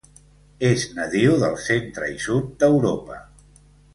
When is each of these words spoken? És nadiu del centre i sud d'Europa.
És 0.69 0.85
nadiu 0.99 1.35
del 1.43 1.59
centre 1.65 2.09
i 2.15 2.17
sud 2.25 2.49
d'Europa. 2.63 3.21